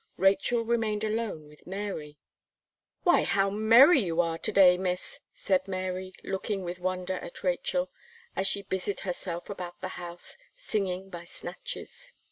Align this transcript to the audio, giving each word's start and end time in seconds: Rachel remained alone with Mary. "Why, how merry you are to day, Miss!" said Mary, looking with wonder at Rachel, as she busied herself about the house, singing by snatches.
Rachel 0.17 0.63
remained 0.63 1.03
alone 1.03 1.47
with 1.47 1.67
Mary. 1.67 2.17
"Why, 3.03 3.21
how 3.23 3.51
merry 3.51 3.99
you 4.01 4.19
are 4.19 4.39
to 4.39 4.51
day, 4.51 4.75
Miss!" 4.75 5.19
said 5.31 5.67
Mary, 5.67 6.11
looking 6.23 6.63
with 6.63 6.79
wonder 6.79 7.19
at 7.19 7.43
Rachel, 7.43 7.91
as 8.35 8.47
she 8.47 8.63
busied 8.63 9.01
herself 9.01 9.47
about 9.47 9.79
the 9.79 9.89
house, 10.01 10.37
singing 10.55 11.11
by 11.11 11.25
snatches. 11.25 12.13